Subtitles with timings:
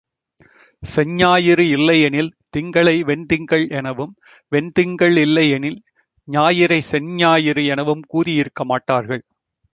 [0.83, 4.13] செஞ்ஞாயிறு இல்லையெனில் திங்களை வெண் திங்கள் எனவும்,
[4.51, 5.79] வெண் திங்கள் இல்லையெனில்
[6.27, 9.23] ஞாயிறை செஞ்ஞாயிறு எனவும் கூறியிருக்க மாட்டார்கள்.